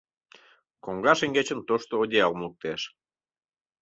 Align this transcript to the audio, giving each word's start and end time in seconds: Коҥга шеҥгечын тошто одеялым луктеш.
Коҥга 0.83 1.13
шеҥгечын 1.19 1.59
тошто 1.67 1.93
одеялым 2.03 2.39
луктеш. 2.45 2.81